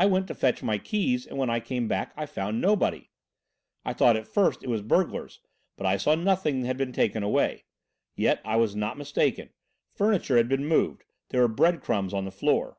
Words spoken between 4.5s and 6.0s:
it was burglars, but I